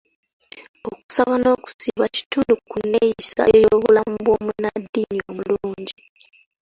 Okusaba 0.89 1.33
n'okusiiba 1.39 2.05
kitundu 2.15 2.53
ku 2.69 2.77
neeyisa 2.91 3.43
y'obulamu 3.61 4.15
bw'omunnadddiini 4.25 5.19
omulungi. 5.29 5.99